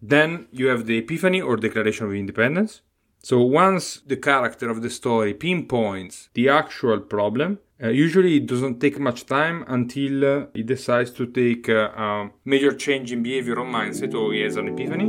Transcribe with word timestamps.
Then 0.00 0.46
you 0.52 0.68
have 0.68 0.86
the 0.86 0.98
epiphany 0.98 1.40
or 1.40 1.56
declaration 1.56 2.06
of 2.06 2.14
independence. 2.14 2.82
So 3.20 3.42
once 3.42 4.00
the 4.06 4.16
character 4.16 4.70
of 4.70 4.80
the 4.80 4.90
story 4.90 5.34
pinpoints 5.34 6.28
the 6.34 6.48
actual 6.48 7.00
problem, 7.00 7.58
uh, 7.82 7.88
usually 7.88 8.36
it 8.36 8.46
doesn't 8.46 8.78
take 8.78 9.00
much 9.00 9.26
time 9.26 9.64
until 9.66 10.24
uh, 10.24 10.46
he 10.54 10.62
decides 10.62 11.10
to 11.12 11.26
take 11.26 11.68
uh, 11.68 11.90
a 11.96 12.30
major 12.44 12.72
change 12.72 13.10
in 13.10 13.24
behavior 13.24 13.58
or 13.58 13.66
mindset 13.66 14.14
or 14.14 14.32
he 14.32 14.40
has 14.42 14.56
an 14.56 14.68
epiphany. 14.68 15.08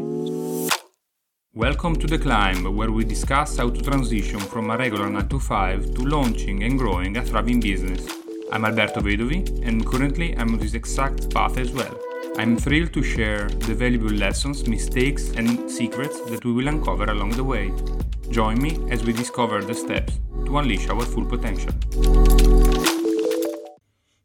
Welcome 1.53 1.95
to 1.97 2.07
The 2.07 2.17
Climb, 2.17 2.75
where 2.75 2.91
we 2.91 3.05
discuss 3.05 3.57
how 3.57 3.69
to 3.69 3.81
transition 3.81 4.39
from 4.39 4.71
a 4.71 4.77
regular 4.77 5.09
9 5.09 5.29
to 5.29 5.39
5 5.39 5.93
to 5.93 6.01
launching 6.01 6.63
and 6.63 6.79
growing 6.79 7.17
a 7.17 7.23
thriving 7.23 7.59
business. 7.59 8.07
I'm 8.51 8.65
Alberto 8.65 9.01
Vedovi, 9.01 9.67
and 9.67 9.85
currently 9.85 10.35
I'm 10.35 10.53
on 10.53 10.59
this 10.59 10.73
exact 10.73 11.31
path 11.31 11.57
as 11.59 11.71
well. 11.71 12.08
I'm 12.39 12.55
thrilled 12.55 12.93
to 12.93 13.03
share 13.03 13.49
the 13.67 13.75
valuable 13.75 14.11
lessons, 14.11 14.65
mistakes, 14.65 15.31
and 15.31 15.69
secrets 15.69 16.21
that 16.29 16.45
we 16.45 16.53
will 16.53 16.69
uncover 16.69 17.03
along 17.03 17.31
the 17.31 17.43
way. 17.43 17.73
Join 18.29 18.61
me 18.61 18.79
as 18.89 19.03
we 19.03 19.11
discover 19.11 19.61
the 19.61 19.75
steps 19.75 20.21
to 20.45 20.57
unleash 20.57 20.87
our 20.87 21.01
full 21.01 21.25
potential. 21.25 21.73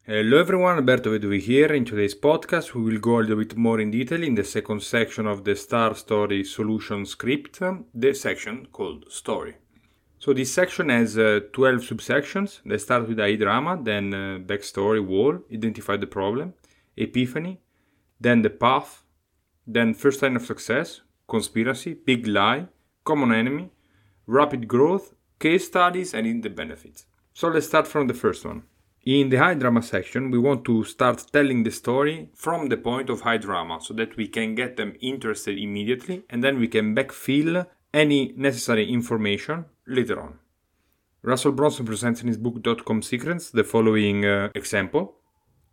Hello 0.05 0.37
everyone, 0.37 0.77
Alberto 0.77 1.11
Vedovi 1.11 1.41
here. 1.41 1.73
In 1.73 1.83
today's 1.83 2.15
podcast, 2.15 2.73
we 2.73 2.83
will 2.83 2.99
go 2.99 3.19
a 3.19 3.23
little 3.23 3.35
bit 3.35 3.57
more 3.57 3.81
in 3.81 3.91
detail 3.91 4.23
in 4.23 4.35
the 4.35 4.45
second 4.45 4.81
section 4.81 5.27
of 5.27 5.43
the 5.43 5.57
Star 5.57 5.93
Story 5.93 6.45
Solution 6.45 7.05
script, 7.05 7.59
the 7.93 8.13
section 8.13 8.67
called 8.71 9.11
Story. 9.11 9.57
So 10.19 10.31
this 10.31 10.53
section 10.53 10.87
has 10.87 11.17
uh, 11.17 11.41
12 11.51 11.81
subsections. 11.81 12.61
They 12.65 12.77
start 12.77 13.09
with 13.09 13.19
a 13.19 13.35
drama, 13.35 13.77
then 13.83 14.13
uh, 14.13 14.39
backstory, 14.39 15.05
wall, 15.05 15.39
identify 15.51 15.97
the 15.97 16.07
problem, 16.07 16.53
epiphany, 16.95 17.59
then 18.19 18.41
the 18.41 18.49
path, 18.49 19.03
then 19.67 19.93
first 19.93 20.19
sign 20.19 20.35
of 20.35 20.45
success, 20.45 21.01
conspiracy, 21.27 21.93
big 21.93 22.27
lie, 22.27 22.67
common 23.03 23.31
enemy, 23.31 23.71
rapid 24.27 24.67
growth, 24.67 25.13
case 25.39 25.65
studies, 25.65 26.13
and 26.13 26.25
in 26.25 26.41
the 26.41 26.49
benefits. 26.49 27.05
So 27.33 27.49
let's 27.49 27.67
start 27.67 27.87
from 27.87 28.07
the 28.07 28.13
first 28.13 28.45
one. 28.45 28.63
In 29.05 29.29
the 29.29 29.37
high 29.37 29.53
drama 29.53 29.83
section, 29.83 30.31
we 30.31 30.39
want 30.39 30.65
to 30.65 30.83
start 30.83 31.25
telling 31.31 31.61
the 31.61 31.69
story 31.69 32.29
from 32.33 32.69
the 32.69 32.77
point 32.77 33.09
of 33.11 33.21
high 33.21 33.37
drama 33.37 33.79
so 33.79 33.93
that 33.93 34.17
we 34.17 34.27
can 34.27 34.55
get 34.55 34.77
them 34.77 34.95
interested 34.99 35.59
immediately 35.59 36.23
and 36.29 36.43
then 36.43 36.59
we 36.59 36.67
can 36.67 36.95
backfill 36.95 37.67
any 37.93 38.33
necessary 38.35 38.91
information 38.91 39.65
later 39.85 40.19
on. 40.19 40.39
Russell 41.21 41.51
Brunson 41.51 41.85
presents 41.85 42.21
in 42.21 42.27
his 42.27 42.37
book 42.37 42.55
Dotcom 42.61 43.03
Secrets 43.03 43.51
the 43.51 43.63
following 43.63 44.25
uh, 44.25 44.49
example. 44.55 45.15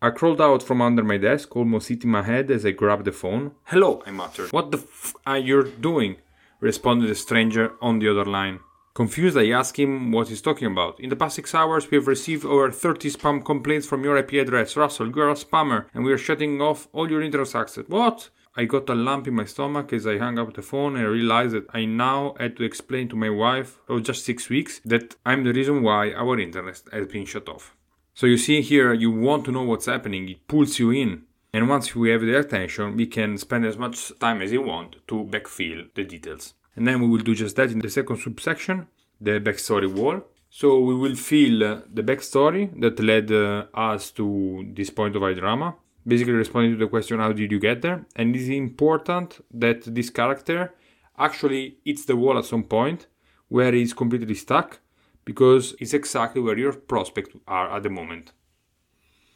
I 0.05 0.11
crawled 0.11 0.41
out 0.41 0.65
from 0.65 0.83
under 0.83 1.05
my 1.05 1.17
desk, 1.17 1.55
almost 1.55 1.89
hitting 1.89 2.11
my 2.11 2.25
head 2.25 2.51
as 2.51 2.67
I 2.67 2.73
grabbed 2.73 3.05
the 3.05 3.13
phone. 3.13 3.53
Hello, 3.67 4.03
I 4.05 4.11
muttered. 4.11 4.53
What 4.53 4.73
the 4.73 4.79
f 4.79 5.15
are 5.25 5.39
you 5.39 5.63
doing? 5.63 6.17
responded 6.59 7.07
the 7.09 7.15
stranger 7.15 7.75
on 7.81 8.01
the 8.01 8.09
other 8.09 8.25
line. 8.25 8.59
Confused, 8.95 9.39
I 9.39 9.51
asked 9.51 9.79
him 9.79 10.11
what 10.11 10.27
he's 10.27 10.43
talking 10.43 10.67
about. 10.67 10.99
In 10.99 11.09
the 11.09 11.15
past 11.15 11.37
six 11.37 11.55
hours, 11.55 11.89
we 11.89 11.99
have 11.99 12.09
received 12.09 12.45
over 12.45 12.73
30 12.73 13.11
spam 13.11 13.45
complaints 13.45 13.87
from 13.87 14.03
your 14.03 14.17
IP 14.17 14.33
address. 14.33 14.77
Russell, 14.77 15.13
you're 15.15 15.31
a 15.31 15.35
spammer, 15.35 15.87
and 15.95 16.05
we 16.05 16.13
are 16.13 16.19
shutting 16.19 16.61
off 16.61 16.89
all 16.93 17.09
your 17.09 17.23
internet 17.23 17.55
access. 17.55 17.85
What? 17.87 18.31
I 18.57 18.65
got 18.65 18.91
a 18.91 18.97
lump 18.97 19.29
in 19.29 19.35
my 19.35 19.45
stomach 19.45 19.93
as 19.93 20.05
I 20.05 20.19
hung 20.19 20.37
up 20.37 20.53
the 20.53 20.63
phone 20.63 20.97
and 20.97 21.07
realized 21.07 21.55
that 21.55 21.67
I 21.73 21.85
now 21.85 22.35
had 22.41 22.57
to 22.57 22.65
explain 22.65 23.09
to 23.11 23.17
my 23.17 23.31
wife 23.31 23.79
of 23.89 24.03
just 24.03 24.25
six 24.25 24.51
weeks 24.51 24.81
that 24.85 25.15
I'm 25.25 25.45
the 25.45 25.53
reason 25.53 25.85
why 25.85 26.13
our 26.13 26.41
internet 26.41 26.83
has 26.93 27.07
been 27.07 27.25
shut 27.25 27.49
off. 27.49 27.77
So 28.15 28.27
you 28.27 28.37
see 28.37 28.61
here, 28.61 28.93
you 28.93 29.11
want 29.11 29.47
to 29.47 29.53
know 29.53 29.63
what's 29.63 29.87
happening, 29.87 30.29
it 30.29 30.47
pulls 30.47 30.79
you 30.79 30.91
in. 30.91 31.23
And 31.55 31.69
once 31.69 31.95
we 31.95 32.11
have 32.11 32.21
the 32.21 32.39
attention, 32.39 32.97
we 32.97 33.07
can 33.07 33.39
spend 33.39 33.65
as 33.65 33.79
much 33.79 34.13
time 34.19 34.43
as 34.43 34.53
you 34.53 34.63
want 34.63 34.97
to 35.09 35.25
backfill 35.25 35.89
the 35.95 36.05
details. 36.05 36.55
And 36.77 36.87
then 36.87 37.01
we 37.01 37.09
will 37.09 37.25
do 37.25 37.35
just 37.35 37.57
that 37.57 37.71
in 37.71 37.79
the 37.79 37.91
second 37.91 38.19
subsection, 38.19 38.87
the 39.21 39.41
backstory 39.41 39.91
wall. 39.91 40.23
So 40.51 40.81
we 40.81 40.95
will 40.95 41.15
fill 41.15 41.65
uh, 41.65 41.81
the 41.93 42.03
backstory 42.03 42.79
that 42.81 43.01
led 43.01 43.33
uh, 43.33 43.67
us 43.73 44.11
to 44.13 44.71
this 44.75 44.91
point 44.91 45.17
of 45.17 45.23
our 45.23 45.35
drama, 45.35 45.77
basically 46.07 46.35
responding 46.35 46.73
to 46.73 46.79
the 46.79 46.89
question 46.89 47.19
how 47.19 47.33
did 47.33 47.51
you 47.51 47.59
get 47.59 47.81
there? 47.81 48.05
And 48.17 48.37
it 48.37 48.43
is 48.43 48.51
important 48.51 49.43
that 49.53 49.83
this 49.95 50.11
character 50.11 50.75
actually 51.19 51.79
hits 51.85 52.05
the 52.05 52.17
wall 52.17 52.39
at 52.39 52.45
some 52.45 52.65
point 52.65 53.07
where 53.49 53.73
he's 53.73 53.95
completely 53.95 54.35
stuck 54.35 54.81
because 55.25 55.75
it's 55.81 55.95
exactly 55.95 56.41
where 56.41 56.59
your 56.59 56.73
prospects 56.73 57.35
are 57.47 57.75
at 57.75 57.83
the 57.83 57.91
moment. 57.91 58.33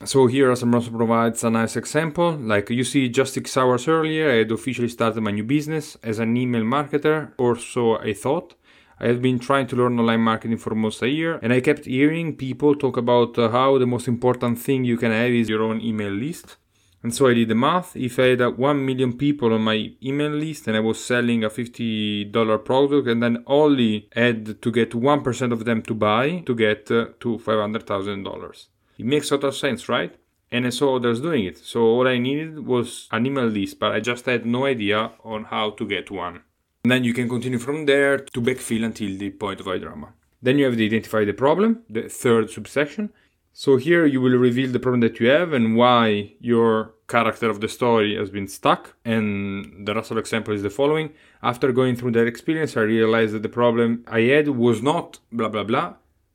So 0.05 0.27
here 0.27 0.49
Russell 0.49 0.69
Brunson 0.69 0.95
provides 0.95 1.43
a 1.43 1.51
nice 1.51 1.75
example. 1.75 2.33
Like 2.33 2.69
you 2.69 2.85
see, 2.85 3.09
just 3.09 3.33
six 3.33 3.57
hours 3.57 3.89
earlier, 3.89 4.31
I 4.31 4.35
had 4.37 4.53
officially 4.53 4.89
started 4.89 5.23
my 5.23 5.31
new 5.31 5.45
business 5.45 5.97
as 6.03 6.19
an 6.19 6.37
email 6.37 6.63
marketer, 6.63 7.33
or 7.39 7.57
so 7.57 7.99
I 7.99 8.13
thought. 8.13 8.55
I 8.99 9.07
have 9.09 9.21
been 9.21 9.39
trying 9.39 9.67
to 9.69 9.77
learn 9.77 9.99
online 9.99 10.21
marketing 10.21 10.59
for 10.59 10.71
almost 10.71 11.03
a 11.03 11.09
year, 11.09 11.39
and 11.43 11.53
I 11.53 11.61
kept 11.61 11.85
hearing 11.85 12.37
people 12.37 12.75
talk 12.75 12.97
about 12.97 13.39
uh, 13.39 13.51
how 13.51 13.79
the 13.79 13.87
most 13.87 14.09
important 14.09 14.59
thing 14.59 14.85
you 14.85 14.97
can 14.97 15.13
have 15.13 15.31
is 15.31 15.49
your 15.49 15.63
own 15.63 15.81
email 15.81 16.13
list. 16.13 16.57
And 17.07 17.15
so 17.15 17.29
I 17.29 17.35
did 17.35 17.51
the 17.51 17.55
math. 17.55 17.95
If 17.95 18.19
I 18.19 18.31
had 18.31 18.41
uh, 18.41 18.51
1 18.51 18.85
million 18.85 19.17
people 19.17 19.53
on 19.55 19.61
my 19.61 19.93
email 20.03 20.33
list 20.33 20.67
and 20.67 20.77
I 20.77 20.81
was 20.81 20.99
selling 20.99 21.45
a 21.45 21.49
$50 21.49 22.65
product 22.65 23.07
and 23.07 23.23
then 23.23 23.45
only 23.47 24.09
had 24.13 24.61
to 24.61 24.73
get 24.73 24.91
1% 24.91 25.53
of 25.53 25.65
them 25.65 25.83
to 25.83 25.95
buy 25.95 26.43
to 26.47 26.53
get 26.57 26.91
uh, 26.91 27.11
to 27.21 27.39
$500,000. 27.39 28.67
It 28.99 29.07
makes 29.07 29.29
total 29.29 29.53
sense, 29.53 29.89
right? 29.89 30.17
And 30.51 30.67
I 30.67 30.71
saw 30.71 30.97
others 30.97 31.21
doing 31.21 31.45
it. 31.45 31.59
So 31.59 31.83
all 31.83 32.09
I 32.09 32.19
needed 32.19 32.67
was 32.67 33.07
an 33.13 33.25
email 33.25 33.47
list, 33.47 33.79
but 33.79 33.93
I 33.93 34.01
just 34.01 34.27
had 34.27 34.45
no 34.45 34.67
idea 34.67 35.13
on 35.23 35.45
how 35.45 35.71
to 35.79 35.87
get 35.87 36.11
one. 36.11 36.41
And 36.83 36.91
then 36.91 37.05
you 37.05 37.15
can 37.15 37.29
continue 37.29 37.61
from 37.61 37.87
there 37.87 38.19
to 38.19 38.41
backfill 38.41 38.85
until 38.85 39.17
the 39.17 39.31
point 39.31 39.61
of 39.61 39.67
drama. 39.81 40.09
Then 40.43 40.59
you 40.59 40.65
have 40.65 40.77
to 40.77 40.85
identify 40.85 41.25
the 41.25 41.35
problem, 41.35 41.85
the 41.89 42.09
third 42.09 42.51
subsection. 42.51 43.13
So 43.53 43.77
here 43.77 44.05
you 44.05 44.21
will 44.21 44.37
reveal 44.37 44.73
the 44.73 44.81
problem 44.81 45.03
that 45.03 45.21
you 45.21 45.29
have 45.29 45.53
and 45.53 45.77
why 45.77 46.35
your 46.41 46.96
character 47.09 47.49
of 47.49 47.61
the 47.61 47.69
story 47.69 48.17
has 48.17 48.31
been 48.31 48.49
stuck. 48.49 48.95
And 49.05 49.87
the 49.87 49.95
Russell 49.95 50.19
example 50.19 50.55
is 50.55 50.63
the 50.63 50.71
following. 50.71 51.11
After 51.43 51.73
going 51.73 51.97
through 51.97 52.13
that 52.13 52.27
experience, 52.27 52.77
I 52.77 52.83
realized 52.83 53.35
that 53.35 53.43
the 53.43 53.49
problem 53.49 54.05
I 54.07 54.21
had 54.21 54.49
was 54.49 54.83
not 54.83 55.19
blah 55.33 55.49
blah 55.49 55.65
blah, 55.65 55.95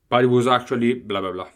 but 0.10 0.24
it 0.24 0.28
was 0.28 0.48
actually 0.48 0.94
blah 0.96 1.22
blah 1.22 1.34
blah. 1.34 1.50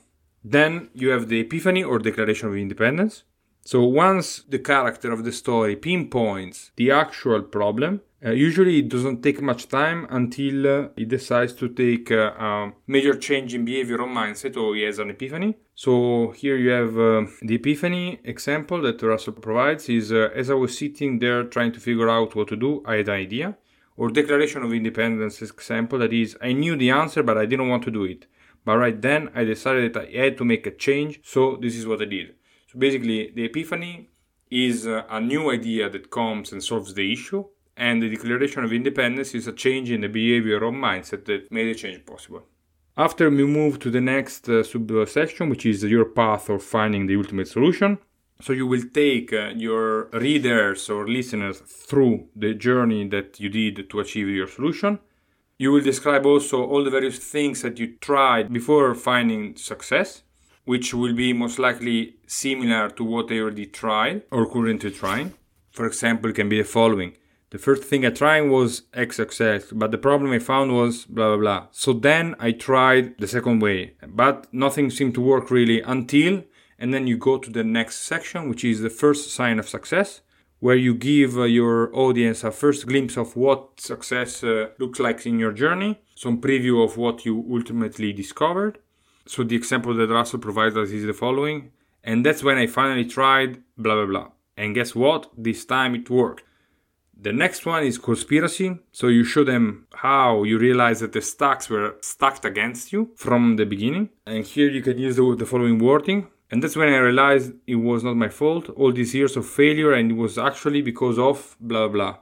Then 0.44 0.90
you 0.94 1.10
have 1.10 1.28
the 1.28 1.40
epiphany 1.40 1.84
or 1.84 2.00
declaration 2.00 2.50
of 2.50 2.56
independence. 2.56 3.24
So 3.64 3.84
once 3.84 4.44
the 4.48 4.60
character 4.60 5.12
of 5.12 5.24
the 5.24 5.32
story 5.32 5.76
pinpoints 5.76 6.72
the 6.76 6.92
actual 6.92 7.42
problem, 7.42 8.02
uh, 8.26 8.32
usually 8.32 8.80
it 8.80 8.90
doesn't 8.90 9.22
take 9.22 9.42
much 9.42 9.68
time 9.68 10.08
until 10.10 10.68
uh, 10.68 10.88
he 10.96 11.06
decides 11.06 11.54
to 11.54 11.70
take 11.70 12.12
uh, 12.12 12.32
a 12.38 12.74
major 12.88 13.16
change 13.16 13.54
in 13.54 13.64
behavior 13.64 14.02
or 14.02 14.08
mindset 14.08 14.58
or 14.58 14.76
he 14.76 14.82
has 14.82 14.98
an 15.00 15.12
epiphany. 15.12 15.56
So 15.76 16.32
here 16.32 16.58
you 16.58 16.70
have 16.72 16.98
uh, 16.98 17.30
the 17.42 17.56
epiphany 17.56 18.20
example 18.24 18.82
that 18.82 19.02
Russell 19.02 19.34
provides 19.34 19.90
is 19.90 20.12
uh, 20.12 20.30
as 20.34 20.50
I 20.50 20.56
was 20.56 20.78
sitting 20.78 21.20
there 21.20 21.44
trying 21.44 21.72
to 21.74 21.80
figure 21.80 22.10
out 22.10 22.36
what 22.36 22.48
to 22.48 22.56
do, 22.56 22.82
I 22.86 22.96
had 22.96 23.10
an 23.10 23.16
idea. 23.16 23.58
Or 23.98 24.10
declaration 24.10 24.64
of 24.64 24.74
independence 24.74 25.42
example 25.42 26.00
that 26.00 26.12
is 26.12 26.36
I 26.42 26.54
knew 26.54 26.76
the 26.76 26.90
answer 26.90 27.22
but 27.22 27.38
I 27.38 27.46
didn't 27.46 27.70
want 27.70 27.84
to 27.84 27.92
do 27.92 28.06
it. 28.06 28.26
But 28.66 28.78
right 28.78 29.00
then 29.00 29.30
I 29.36 29.44
decided 29.44 29.94
that 29.94 30.08
I 30.08 30.24
had 30.24 30.38
to 30.40 30.46
make 30.46 30.66
a 30.66 30.72
change, 30.72 31.22
so 31.24 31.58
this 31.62 31.76
is 31.76 31.86
what 31.86 32.02
I 32.02 32.06
did. 32.06 32.34
So 32.72 32.80
basically, 32.80 33.32
the 33.36 33.46
epiphany 33.46 34.10
is 34.50 34.88
uh, 34.88 35.04
a 35.10 35.22
new 35.22 35.52
idea 35.52 35.90
that 35.90 36.10
comes 36.10 36.52
and 36.52 36.64
solves 36.64 36.94
the 36.96 37.12
issue, 37.14 37.46
and 37.78 38.02
the 38.02 38.10
declaration 38.10 38.64
of 38.64 38.72
independence 38.72 39.36
is 39.36 39.48
a 39.48 39.54
change 39.54 39.92
in 39.92 40.02
the 40.02 40.08
behavior 40.08 40.64
or 40.64 40.72
mindset 40.72 41.26
that 41.26 41.52
made 41.52 41.68
the 41.68 41.76
change 41.76 42.06
possible. 42.06 42.44
After 42.98 43.30
we 43.30 43.46
move 43.46 43.80
to 43.80 43.92
the 43.92 44.00
next 44.00 44.48
uh, 44.48 44.64
subsection, 44.64 45.50
which 45.50 45.66
is 45.66 45.84
your 45.84 46.06
path 46.06 46.50
of 46.50 46.64
finding 46.64 47.08
the 47.08 47.18
ultimate 47.18 47.50
solution. 47.50 47.98
So 48.42 48.54
you 48.54 48.68
will 48.68 48.84
take 48.94 49.34
uh, 49.34 49.52
your 49.56 50.06
readers 50.12 50.90
or 50.90 51.08
listeners 51.08 51.60
through 51.60 52.30
the 52.36 52.54
journey 52.54 53.08
that 53.10 53.40
you 53.40 53.50
did 53.50 53.90
to 53.90 54.00
achieve 54.00 54.30
your 54.30 54.48
solution. 54.48 55.00
You 55.58 55.72
will 55.72 55.82
describe 55.82 56.26
also 56.26 56.66
all 56.66 56.84
the 56.84 56.90
various 56.90 57.18
things 57.18 57.62
that 57.62 57.80
you 57.80 57.96
tried 58.00 58.52
before 58.52 58.94
finding 58.96 59.56
success, 59.56 60.24
which 60.66 60.94
will 60.94 61.14
be 61.14 61.34
most 61.34 61.60
likely 61.60 62.16
similar 62.28 62.90
to 62.92 63.04
what 63.04 63.28
they 63.28 63.40
already 63.40 63.66
tried 63.66 64.24
or 64.32 64.50
currently 64.50 64.92
trying. 64.92 65.34
For 65.72 65.86
example, 65.86 66.30
it 66.30 66.36
can 66.36 66.48
be 66.48 66.58
the 66.58 66.66
following. 66.66 67.14
The 67.56 67.62
first 67.62 67.86
thing 67.86 68.06
I 68.06 68.10
tried 68.10 68.50
was 68.50 68.82
X 68.94 69.16
success, 69.16 69.72
but 69.72 69.92
the 69.92 69.98
problem 69.98 70.34
I 70.34 70.40
found 70.40 70.74
was 70.74 71.06
blah 71.06 71.30
blah 71.30 71.38
blah. 71.38 71.68
So 71.72 71.94
then 71.94 72.36
I 72.38 72.52
tried 72.52 73.18
the 73.18 73.30
second 73.30 73.62
way, 73.62 73.94
but 74.06 74.54
nothing 74.54 74.90
seemed 74.90 75.14
to 75.14 75.22
work 75.22 75.50
really 75.50 75.80
until, 75.80 76.44
and 76.78 76.94
then 76.94 77.08
you 77.08 77.16
go 77.16 77.38
to 77.38 77.50
the 77.50 77.64
next 77.64 78.00
section, 78.00 78.50
which 78.50 78.66
is 78.66 78.82
the 78.82 78.90
first 78.90 79.34
sign 79.34 79.58
of 79.58 79.70
success 79.70 80.20
where 80.60 80.76
you 80.76 80.94
give 80.94 81.38
uh, 81.38 81.44
your 81.44 81.96
audience 81.96 82.44
a 82.44 82.52
first 82.52 82.88
glimpse 82.88 83.16
of 83.16 83.38
what 83.38 83.80
success 83.80 84.44
uh, 84.44 84.72
looks 84.78 85.00
like 85.00 85.26
in 85.26 85.40
your 85.40 85.54
journey, 85.54 86.02
some 86.14 86.42
preview 86.42 86.84
of 86.84 86.98
what 86.98 87.26
you 87.26 87.36
ultimately 87.50 88.12
discovered. 88.12 88.80
So 89.28 89.46
the 89.46 89.56
example 89.56 89.94
that 89.94 90.10
Russell 90.10 90.40
provides 90.40 90.76
us 90.76 90.90
is 90.90 91.06
the 91.06 91.14
following, 91.14 91.72
and 92.04 92.26
that's 92.26 92.44
when 92.44 92.58
I 92.58 92.68
finally 92.68 93.06
tried 93.06 93.64
blah 93.78 93.96
blah 93.96 94.08
blah. 94.08 94.32
And 94.58 94.76
guess 94.76 94.94
what? 94.94 95.32
This 95.38 95.64
time 95.64 95.96
it 95.96 96.10
worked. 96.10 96.44
The 97.18 97.34
next 97.34 97.66
one 97.66 97.84
is 97.84 97.98
conspiracy. 97.98 98.78
So 98.92 99.08
you 99.08 99.24
show 99.24 99.44
them 99.44 99.88
how 99.94 100.44
you 100.44 100.58
realize 100.58 101.00
that 101.00 101.14
the 101.14 101.22
stacks 101.22 101.70
were 101.70 101.96
stacked 102.02 102.46
against 102.46 102.92
you 102.92 103.12
from 103.16 103.56
the 103.56 103.66
beginning. 103.66 104.10
And 104.26 104.46
here 104.46 104.70
you 104.70 104.82
can 104.82 104.98
use 104.98 105.16
the, 105.16 105.36
the 105.36 105.46
following 105.46 105.80
wording. 105.80 106.28
And 106.52 106.62
that's 106.62 106.76
when 106.76 106.90
I 106.90 106.98
realized 106.98 107.54
it 107.66 107.76
was 107.76 108.04
not 108.04 108.16
my 108.16 108.30
fault, 108.30 108.70
all 108.70 108.92
these 108.92 109.16
years 109.16 109.36
of 109.36 109.48
failure, 109.48 109.94
and 109.94 110.12
it 110.12 110.16
was 110.16 110.38
actually 110.38 110.82
because 110.82 111.18
of 111.18 111.58
blah 111.60 111.88
blah. 111.88 112.18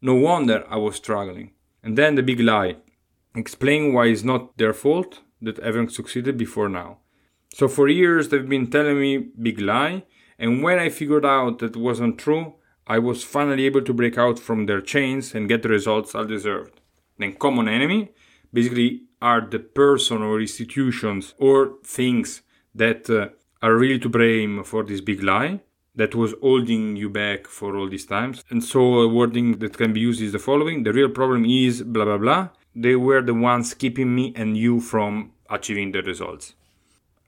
No 0.00 0.14
wonder 0.14 0.64
I 0.70 0.76
was 0.76 0.96
struggling. 0.96 1.50
And 1.82 1.98
then 1.98 2.14
the 2.14 2.22
big 2.22 2.40
lie. 2.40 2.76
Explain 3.34 3.92
why 3.92 4.06
it's 4.06 4.24
not 4.24 4.56
their 4.56 4.72
fault 4.72 5.20
that 5.42 5.60
I 5.60 5.66
haven't 5.66 5.92
succeeded 5.92 6.38
before 6.38 6.70
now. 6.70 6.98
So 7.52 7.68
for 7.68 7.88
years 7.88 8.28
they've 8.28 8.48
been 8.48 8.70
telling 8.70 8.98
me 8.98 9.18
big 9.18 9.60
lie, 9.60 10.04
and 10.38 10.62
when 10.62 10.78
I 10.78 10.88
figured 10.88 11.26
out 11.26 11.58
that 11.58 11.76
wasn't 11.76 12.18
true, 12.18 12.54
I 12.86 12.98
was 12.98 13.24
finally 13.24 13.64
able 13.66 13.82
to 13.82 13.92
break 13.92 14.16
out 14.16 14.38
from 14.38 14.66
their 14.66 14.80
chains 14.80 15.34
and 15.34 15.48
get 15.48 15.62
the 15.62 15.68
results 15.68 16.14
I 16.14 16.24
deserved. 16.24 16.80
Then 17.18 17.34
common 17.34 17.68
enemy 17.68 18.12
basically 18.52 19.02
are 19.20 19.40
the 19.40 19.58
person 19.58 20.22
or 20.22 20.40
institutions 20.40 21.34
or 21.38 21.78
things 21.84 22.42
that 22.74 23.10
uh, 23.10 23.28
are 23.62 23.74
really 23.74 23.98
to 23.98 24.08
blame 24.08 24.62
for 24.62 24.84
this 24.84 25.00
big 25.00 25.22
lie 25.22 25.60
that 25.96 26.14
was 26.14 26.34
holding 26.42 26.94
you 26.94 27.08
back 27.08 27.46
for 27.46 27.76
all 27.76 27.88
these 27.88 28.06
times. 28.06 28.44
And 28.50 28.62
so 28.62 29.00
a 29.00 29.08
wording 29.08 29.58
that 29.58 29.76
can 29.76 29.92
be 29.92 30.00
used 30.00 30.20
is 30.20 30.32
the 30.32 30.38
following. 30.38 30.82
The 30.82 30.92
real 30.92 31.08
problem 31.08 31.44
is 31.44 31.82
blah 31.82 32.04
blah 32.04 32.18
blah. 32.18 32.48
They 32.74 32.94
were 32.94 33.22
the 33.22 33.34
ones 33.34 33.74
keeping 33.74 34.14
me 34.14 34.34
and 34.36 34.56
you 34.56 34.80
from 34.80 35.32
achieving 35.48 35.92
the 35.92 36.02
results. 36.02 36.54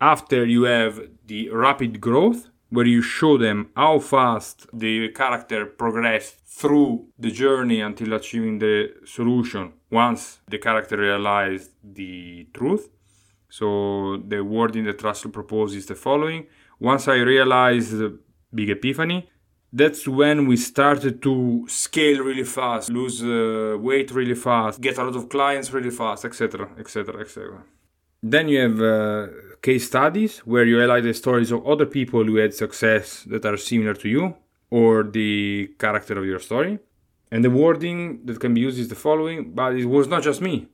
After 0.01 0.45
you 0.45 0.65
have 0.65 1.01
the 1.27 1.49
rapid 1.49 2.01
growth, 2.01 2.49
where 2.71 2.87
you 2.87 3.01
show 3.01 3.39
them 3.39 3.71
how 3.77 3.99
fast 3.99 4.67
the 4.73 5.09
character 5.11 5.67
progressed 5.67 6.37
through 6.47 7.07
the 7.19 7.31
journey 7.31 7.81
until 7.81 8.13
achieving 8.13 8.59
the 8.59 8.93
solution 9.05 9.73
once 9.91 10.41
the 10.49 10.59
character 10.59 10.97
realized 10.97 11.71
the 11.83 12.47
truth. 12.53 12.89
So 13.49 14.23
the 14.27 14.45
wording 14.45 14.85
that 14.85 15.03
Russell 15.03 15.31
proposes 15.31 15.79
is 15.79 15.87
the 15.87 15.95
following. 15.95 16.47
Once 16.79 17.09
I 17.09 17.17
realized 17.17 17.97
the 17.97 18.19
big 18.55 18.71
epiphany, 18.71 19.29
that's 19.73 20.07
when 20.09 20.47
we 20.47 20.57
started 20.57 21.23
to 21.23 21.67
scale 21.69 22.23
really 22.23 22.45
fast, 22.45 22.91
lose 22.91 23.23
uh, 23.23 23.77
weight 23.79 24.11
really 24.11 24.35
fast, 24.35 24.81
get 24.81 24.99
a 24.99 25.05
lot 25.05 25.17
of 25.17 25.29
clients 25.29 25.73
really 25.73 25.91
fast, 25.91 26.25
etc., 26.25 26.69
etc., 26.79 27.21
etc. 27.21 27.63
Then 28.23 28.49
you 28.49 28.61
have 28.61 28.81
uh, 28.81 29.27
case 29.63 29.87
studies 29.87 30.39
where 30.41 30.65
you 30.65 30.79
highlight 30.81 31.05
the 31.05 31.15
stories 31.15 31.53
of 31.53 31.67
other 31.67 31.87
people 31.87 32.25
who 32.25 32.37
had 32.37 32.55
success 32.55 33.25
that 33.25 33.45
are 33.47 33.57
similar 33.57 33.95
to 33.95 34.09
you 34.09 34.35
or 34.71 35.05
the 35.05 35.71
character 35.79 36.19
of 36.19 36.27
your 36.27 36.39
story. 36.41 36.79
And 37.31 37.45
the 37.45 37.51
wording 37.51 38.25
that 38.27 38.41
can 38.41 38.55
be 38.55 38.63
used 38.63 38.79
is 38.79 38.89
the 38.89 38.95
following, 38.95 39.53
but 39.53 39.77
it 39.77 39.87
was 39.87 40.09
not 40.09 40.23
just 40.23 40.41
me. 40.41 40.69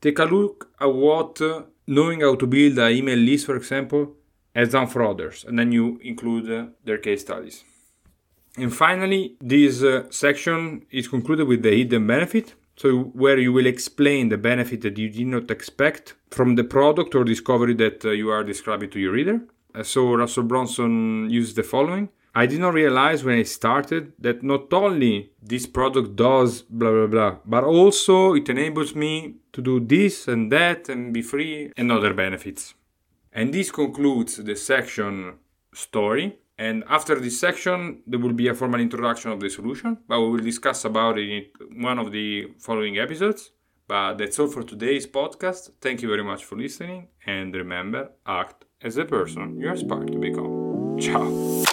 Take 0.00 0.18
a 0.18 0.24
look 0.24 0.70
at 0.80 0.92
what 0.92 1.40
uh, 1.40 1.62
knowing 1.86 2.20
how 2.20 2.34
to 2.34 2.46
build 2.46 2.78
an 2.78 2.92
email 2.92 3.18
list, 3.18 3.46
for 3.46 3.56
example, 3.56 4.14
has 4.54 4.70
done 4.70 4.86
for 4.86 5.02
others, 5.02 5.44
and 5.46 5.58
then 5.58 5.72
you 5.72 5.98
include 6.02 6.50
uh, 6.50 6.66
their 6.84 6.98
case 6.98 7.22
studies. 7.22 7.64
And 8.56 8.74
finally, 8.74 9.36
this 9.40 9.82
uh, 9.82 10.10
section 10.10 10.86
is 10.90 11.08
concluded 11.08 11.46
with 11.46 11.62
the 11.62 11.76
hidden 11.76 12.06
benefit, 12.06 12.54
so 12.76 13.04
where 13.14 13.38
you 13.38 13.52
will 13.52 13.66
explain 13.66 14.28
the 14.28 14.38
benefit 14.38 14.82
that 14.82 14.98
you 14.98 15.08
did 15.08 15.26
not 15.26 15.50
expect 15.50 16.14
from 16.30 16.54
the 16.54 16.64
product 16.64 17.14
or 17.14 17.24
discovery 17.24 17.74
that 17.74 18.04
uh, 18.04 18.10
you 18.10 18.30
are 18.30 18.44
describing 18.44 18.90
to 18.90 19.00
your 19.00 19.12
reader. 19.12 19.40
Uh, 19.74 19.82
so 19.82 20.14
Russell 20.14 20.44
Brunson 20.44 21.30
used 21.30 21.56
the 21.56 21.62
following. 21.62 22.10
I 22.34 22.44
did 22.44 22.60
not 22.60 22.74
realize 22.74 23.24
when 23.24 23.38
I 23.38 23.44
started 23.44 24.12
that 24.18 24.42
not 24.42 24.70
only 24.70 25.30
this 25.42 25.66
product 25.66 26.16
does 26.16 26.62
blah 26.62 26.90
blah 26.90 27.06
blah, 27.06 27.36
but 27.46 27.64
also 27.64 28.34
it 28.34 28.50
enables 28.50 28.94
me 28.94 29.36
to 29.54 29.62
do 29.62 29.80
this 29.80 30.28
and 30.28 30.52
that 30.52 30.90
and 30.90 31.14
be 31.14 31.22
free 31.22 31.72
and 31.78 31.90
other 31.90 32.12
benefits. 32.12 32.74
And 33.32 33.54
this 33.54 33.70
concludes 33.70 34.36
the 34.36 34.54
section 34.54 35.38
story. 35.72 36.38
And 36.58 36.84
after 36.88 37.20
this 37.20 37.38
section, 37.38 38.02
there 38.06 38.18
will 38.18 38.32
be 38.32 38.48
a 38.48 38.54
formal 38.54 38.80
introduction 38.80 39.30
of 39.30 39.40
the 39.40 39.50
solution, 39.50 39.98
but 40.08 40.20
we 40.20 40.30
will 40.30 40.44
discuss 40.44 40.84
about 40.84 41.18
it 41.18 41.28
in 41.28 41.82
one 41.82 41.98
of 41.98 42.12
the 42.12 42.48
following 42.58 42.98
episodes. 42.98 43.50
But 43.88 44.14
that's 44.18 44.38
all 44.38 44.48
for 44.48 44.62
today's 44.62 45.06
podcast. 45.06 45.70
Thank 45.80 46.02
you 46.02 46.08
very 46.08 46.24
much 46.24 46.44
for 46.44 46.56
listening, 46.56 47.08
and 47.26 47.54
remember, 47.54 48.10
act 48.26 48.64
as 48.82 48.94
the 48.96 49.04
person 49.04 49.60
you 49.60 49.70
aspire 49.70 50.06
to 50.06 50.18
become. 50.18 50.98
Ciao. 50.98 51.65